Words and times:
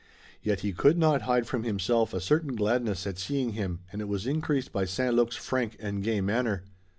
Yet 0.41 0.61
he 0.61 0.73
could 0.73 0.97
not 0.97 1.21
hide 1.29 1.45
from 1.45 1.61
himself 1.61 2.11
a 2.11 2.19
certain 2.19 2.55
gladness 2.55 3.05
at 3.05 3.19
seeing 3.19 3.51
him 3.51 3.81
and 3.91 4.01
it 4.01 4.07
was 4.07 4.25
increased 4.25 4.71
by 4.71 4.85
St. 4.85 5.13
Luc's 5.13 5.35
frank 5.35 5.75
and 5.79 6.01
gay 6.03 6.21
manner. 6.21 6.63